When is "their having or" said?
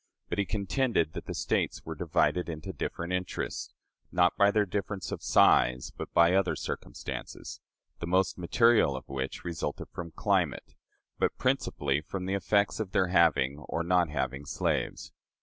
12.93-13.83